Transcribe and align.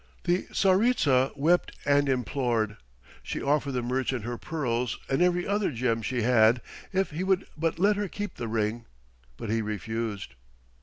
The 0.23 0.47
Tsaritsa 0.51 1.31
wept 1.35 1.73
and 1.85 2.09
implored. 2.09 2.77
She 3.21 3.39
offered 3.39 3.73
the 3.73 3.83
merchant 3.83 4.25
her 4.25 4.35
pearls 4.35 4.97
and 5.07 5.21
every 5.21 5.45
other 5.47 5.71
gem 5.71 6.01
she 6.01 6.23
had 6.23 6.59
if 6.91 7.11
he 7.11 7.23
would 7.23 7.45
but 7.55 7.77
let 7.77 7.97
her 7.97 8.07
keep 8.07 8.37
the 8.37 8.47
ring, 8.47 8.85
but 9.37 9.51
he 9.51 9.61
refused. 9.61 10.33